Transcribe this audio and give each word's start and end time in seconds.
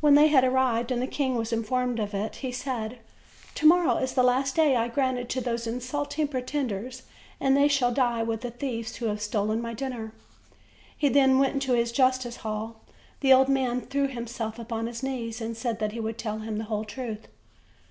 When 0.00 0.14
they 0.14 0.28
had 0.28 0.42
arrived, 0.42 0.90
and 0.90 1.02
the 1.02 1.06
king 1.06 1.34
was 1.36 1.52
informed 1.52 1.98
of 2.00 2.14
it, 2.14 2.36
he 2.36 2.50
said: 2.50 2.98
"To 3.56 3.66
morrow 3.66 3.98
is 3.98 4.14
the 4.14 4.22
last 4.22 4.54
day 4.56 4.74
I 4.74 4.88
granted 4.88 5.28
to 5.28 5.42
those 5.42 5.66
insulting 5.66 6.28
pretenders, 6.28 7.02
and 7.38 7.54
they 7.54 7.68
shall 7.68 7.92
die 7.92 8.22
with 8.22 8.40
the 8.40 8.50
thieves 8.50 8.96
who 8.96 9.04
have 9.08 9.20
stolen 9.20 9.60
my 9.60 9.74
dinner." 9.74 10.14
He 10.96 11.10
then 11.10 11.38
went 11.38 11.52
into 11.52 11.74
his 11.74 11.92
justice 11.92 12.36
hall. 12.36 12.80
The 13.20 13.34
old 13.34 13.50
man 13.50 13.82
threw 13.82 14.08
himself 14.08 14.58
upon 14.58 14.86
his 14.86 15.02
knees 15.02 15.42
and 15.42 15.54
said 15.54 15.78
that 15.78 15.92
he 15.92 16.00
would 16.00 16.16
tell 16.16 16.38
him 16.38 16.56
the 16.56 16.64
whole 16.64 16.86
truth. 16.86 17.28